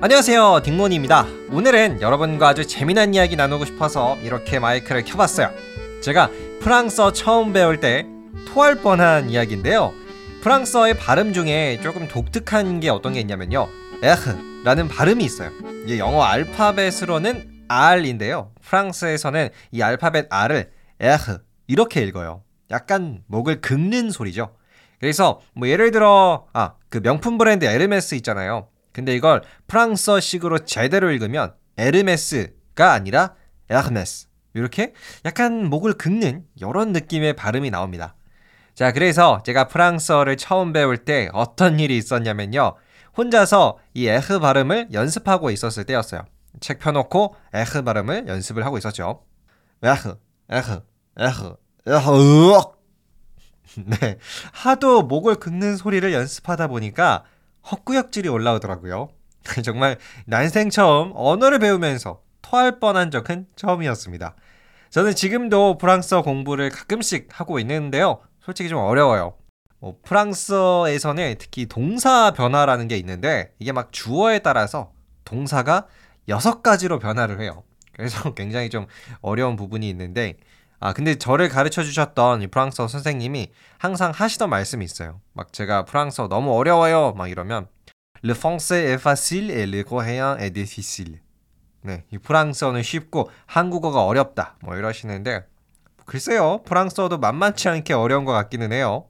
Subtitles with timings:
[0.00, 1.26] 안녕하세요 딩몬입니다.
[1.50, 5.50] 오늘은 여러분과 아주 재미난 이야기 나누고 싶어서 이렇게 마이크를 켜봤어요.
[6.02, 6.30] 제가
[6.60, 8.06] 프랑스어 처음 배울 때
[8.46, 9.92] 토할 뻔한 이야기인데요.
[10.42, 13.68] 프랑스어의 발음 중에 조금 독특한 게 어떤 게 있냐면요.
[14.04, 15.50] 에흐 라는 발음이 있어요.
[15.84, 18.52] 이게 영어 알파벳으로는 R인데요.
[18.62, 22.42] 프랑스에서는 이 알파벳 R을 에흐 이렇게 읽어요.
[22.70, 24.54] 약간 목을 긁는 소리죠.
[25.00, 31.52] 그래서 뭐 예를 들어 아 그 명품 브랜드 에르메스 있잖아요 근데 이걸 프랑스어식으로 제대로 읽으면
[31.76, 33.34] 에르메스가 아니라
[33.68, 34.94] 에르메스 이렇게
[35.26, 38.16] 약간 목을 긁는 이런 느낌의 발음이 나옵니다.
[38.74, 42.74] 자, 그래서 제가 프랑스어를 처음 배울 때 어떤 일이 있었냐면요.
[43.18, 46.22] 혼자서 이 에흐 발음을 연습하고 있었을 때였어요.
[46.60, 49.24] 책 펴놓고 에흐 발음을 연습을 하고 있었죠.
[49.82, 50.16] 에흐,
[50.48, 50.80] 에흐,
[51.18, 51.56] 에흐,
[51.86, 52.62] 에흐.
[53.84, 54.16] 네.
[54.52, 57.24] 하도 목을 긁는 소리를 연습하다 보니까
[57.70, 59.08] 헛구역질이 올라오더라고요.
[59.64, 64.34] 정말 난생 처음 언어를 배우면서 토할 뻔한 적은 처음이었습니다.
[64.90, 68.20] 저는 지금도 프랑스어 공부를 가끔씩 하고 있는데요.
[68.40, 69.36] 솔직히 좀 어려워요.
[69.78, 74.92] 뭐 프랑스어에서는 특히 동사 변화라는 게 있는데 이게 막 주어에 따라서
[75.24, 75.86] 동사가
[76.28, 77.62] 여섯 가지로 변화를 해요.
[77.92, 78.86] 그래서 굉장히 좀
[79.20, 80.36] 어려운 부분이 있는데
[80.78, 85.20] 아 근데 저를 가르쳐 주셨던 이 프랑스어 선생님이 항상 하시던 말씀이 있어요.
[85.32, 87.68] 막 제가 프랑스어 너무 어려워요 막 이러면
[88.24, 91.20] Le français est facile et le coréen est difficile.
[91.82, 94.56] 네, 이 프랑스어는 쉽고 한국어가 어렵다.
[94.62, 95.46] 뭐 이러시는데
[96.04, 99.08] 글쎄요, 프랑스어도 만만치 않게 어려운 것 같기는 해요.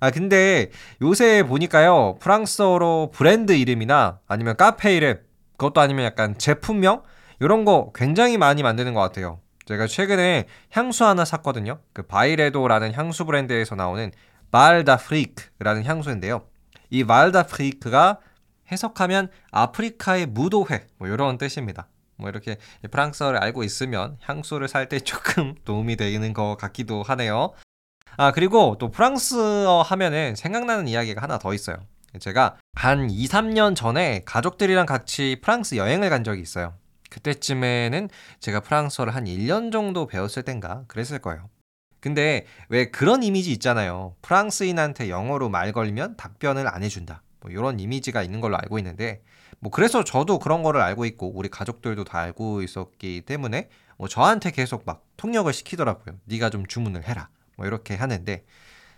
[0.00, 0.70] 아 근데
[1.02, 5.20] 요새 보니까요 프랑스어로 브랜드 이름이나 아니면 카페 이름
[5.52, 7.02] 그것도 아니면 약간 제품명
[7.38, 9.40] 이런 거 굉장히 많이 만드는 것 같아요.
[9.70, 11.78] 제가 최근에 향수 하나 샀거든요.
[11.92, 14.10] 그 바이레도라는 향수 브랜드에서 나오는
[14.50, 16.42] 말다프리크라는 향수인데요.
[16.90, 18.18] 이 말다프리크가
[18.72, 21.86] 해석하면 아프리카의 무도회 뭐 이런 뜻입니다.
[22.16, 22.56] 뭐 이렇게
[22.90, 27.52] 프랑스어를 알고 있으면 향수를 살 때 조금 도움이 되는 것 같기도 하네요.
[28.16, 31.76] 아 그리고 또 프랑스어 하면은 생각나는 이야기가 하나 더 있어요.
[32.18, 36.74] 제가 한 2, 3년 전에 가족들이랑 같이 프랑스 여행을 간 적이 있어요.
[37.10, 38.08] 그때쯤에는
[38.40, 41.48] 제가 프랑스어를 한 1년 정도 배웠을 땐가 그랬을 거예요.
[42.00, 44.16] 근데 왜 그런 이미지 있잖아요.
[44.22, 47.22] 프랑스인한테 영어로 말 걸면 답변을 안 해준다.
[47.40, 49.22] 뭐 이런 이미지가 있는 걸로 알고 있는데
[49.58, 54.50] 뭐 그래서 저도 그런 거를 알고 있고 우리 가족들도 다 알고 있었기 때문에 뭐 저한테
[54.50, 56.16] 계속 막 통역을 시키더라고요.
[56.24, 57.28] 네가 좀 주문을 해라.
[57.56, 58.44] 뭐 이렇게 하는데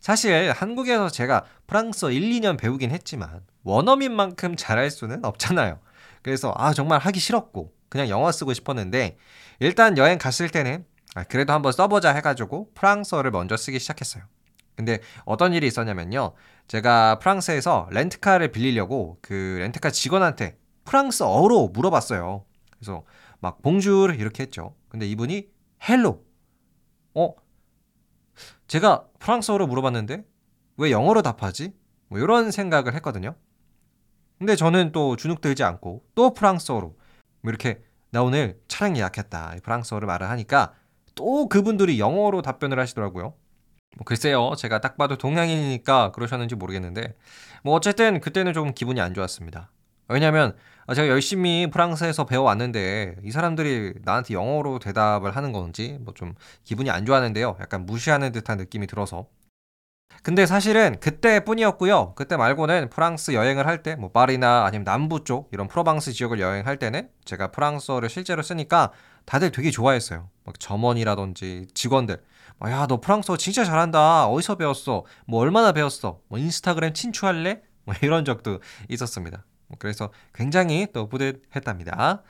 [0.00, 5.78] 사실 한국에서 제가 프랑스어 1, 2년 배우긴 했지만 원어민만큼 잘할 수는 없잖아요.
[6.22, 9.16] 그래서 아 정말 하기 싫었고 그냥 영어 쓰고 싶었는데
[9.60, 10.84] 일단 여행 갔을 때는
[11.14, 14.24] 아, 그래도 한번 써보자 해가지고 프랑스어를 먼저 쓰기 시작했어요.
[14.76, 16.34] 근데 어떤 일이 있었냐면요.
[16.68, 22.44] 제가 프랑스에서 렌트카를 빌리려고 그 렌트카 직원한테 프랑스어로 물어봤어요.
[22.70, 23.04] 그래서
[23.40, 24.76] 막 bonjour 이렇게 했죠.
[24.88, 25.48] 근데 이분이
[25.88, 26.24] hello.
[27.14, 27.34] 어?
[28.68, 30.24] 제가 프랑스어로 물어봤는데
[30.76, 31.72] 왜 영어로 답하지?
[32.08, 33.34] 뭐 이런 생각을 했거든요.
[34.38, 36.96] 근데 저는 또 주눅 들지 않고 또 프랑스어로
[37.42, 39.56] 뭐 이렇게 나 오늘 차량 예약했다.
[39.62, 40.72] 프랑스어를 말을 하니까
[41.14, 43.34] 또 그분들이 영어로 답변을 하시더라고요.
[43.96, 44.52] 뭐 글쎄요.
[44.56, 47.14] 제가 딱 봐도 동양인이니까 그러셨는지 모르겠는데
[47.64, 49.70] 뭐 어쨌든 그때는 좀 기분이 안 좋았습니다.
[50.08, 50.56] 왜냐면
[50.94, 56.34] 제가 열심히 프랑스에서 배워왔는데 이 사람들이 나한테 영어로 대답을 하는 건지 뭐 좀
[56.64, 57.56] 기분이 안 좋았는데요.
[57.60, 59.26] 약간 무시하는 듯한 느낌이 들어서
[60.22, 62.14] 근데 사실은 그때뿐이었고요.
[62.14, 66.76] 그때 말고는 프랑스 여행을 할 때 뭐 파리나 아니면 남부 쪽 이런 프로방스 지역을 여행할
[66.78, 68.90] 때는 제가 프랑스어를 실제로 쓰니까
[69.24, 70.28] 다들 되게 좋아했어요.
[70.44, 72.20] 막 점원이라든지 직원들.
[72.66, 74.26] 야, 너 프랑스어 진짜 잘한다.
[74.26, 75.04] 어디서 배웠어?
[75.26, 76.20] 뭐 얼마나 배웠어?
[76.28, 77.62] 뭐 인스타그램 친추할래?
[77.84, 79.44] 뭐 이런 적도 있었습니다.
[79.78, 82.22] 그래서 굉장히 또 뿌듯했답니다.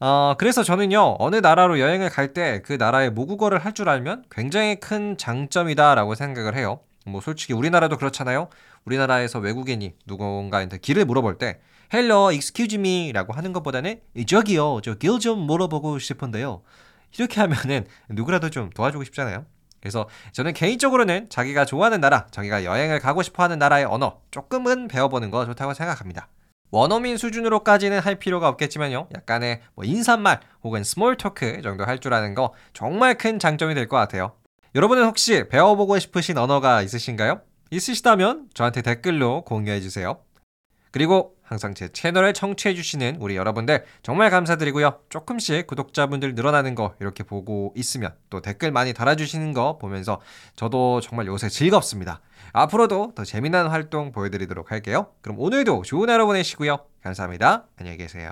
[0.00, 4.76] 어, 그래서 저는요, 어느 나라로 여행을 갈 때 그 나라의 모국어를 할 줄 알면 굉장히
[4.76, 6.80] 큰 장점이다라고 생각을 해요.
[7.08, 8.48] 뭐 솔직히 우리나라도 그렇잖아요.
[8.84, 11.60] 우리나라에서 외국인이 누군가한테 길을 물어볼 때
[11.92, 16.62] Hello, excuse me라고 하는 것보다는 저기요, 저 길 좀 물어보고 싶은데요.
[17.16, 19.46] 이렇게 하면은 누구라도 좀 도와주고 싶잖아요.
[19.80, 25.30] 그래서 저는 개인적으로는 자기가 좋아하는 나라, 자기가 여행을 가고 싶어 하는 나라의 언어 조금은 배워보는
[25.30, 26.28] 거 좋다고 생각합니다.
[26.70, 29.08] 원어민 수준으로까지는 할 필요가 없겠지만요.
[29.16, 33.88] 약간의 뭐 인사말 혹은 small talk 정도 할 줄 아는 거 정말 큰 장점이 될
[33.88, 34.32] 것 같아요.
[34.78, 37.40] 여러분은 혹시 배워보고 싶으신 언어가 있으신가요?
[37.72, 40.20] 있으시다면 저한테 댓글로 공유해 주세요.
[40.92, 45.00] 그리고 항상 제 채널을 청취해주시는 우리 여러분들 정말 감사드리고요.
[45.08, 50.20] 조금씩 구독자분들 늘어나는 거 이렇게 보고 있으면 또 댓글 많이 달아주시는 거 보면서
[50.54, 52.20] 저도 정말 요새 즐겁습니다.
[52.52, 55.08] 앞으로도 더 재미난 활동 보여드리도록 할게요.
[55.22, 56.78] 그럼 오늘도 좋은 하루 보내시고요.
[57.02, 57.66] 감사합니다.
[57.78, 58.30] 안녕히 계세요.